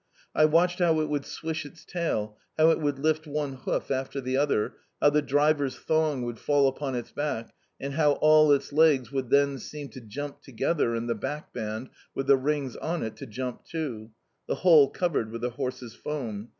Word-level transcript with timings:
I 0.33 0.45
watched 0.45 0.79
how 0.79 0.99
it 1.01 1.09
would 1.09 1.27
swish 1.27 1.63
its 1.63 1.85
tail, 1.85 2.35
how 2.57 2.71
it 2.71 2.79
would 2.79 2.97
lift 2.97 3.27
one 3.27 3.53
hoof 3.53 3.91
after 3.91 4.19
the 4.19 4.35
other, 4.35 4.73
how 4.99 5.11
the 5.11 5.21
driver's 5.21 5.75
thong 5.77 6.23
would 6.23 6.39
fall 6.39 6.67
upon 6.67 6.95
its 6.95 7.11
back, 7.11 7.53
and 7.79 7.93
how 7.93 8.13
all 8.13 8.51
its 8.51 8.73
legs 8.73 9.11
would 9.11 9.29
then 9.29 9.59
seem 9.59 9.89
to 9.89 10.01
jump 10.01 10.41
together 10.41 10.95
and 10.95 11.07
the 11.07 11.13
back 11.13 11.53
band, 11.53 11.89
with 12.15 12.25
the 12.25 12.35
rings 12.37 12.75
on 12.77 13.03
it, 13.03 13.15
to 13.17 13.27
jump 13.27 13.63
too 13.63 14.09
the 14.47 14.55
whole 14.55 14.89
covered 14.89 15.29
with 15.31 15.41
the 15.41 15.51
horse's 15.51 15.93
foam. 15.93 16.49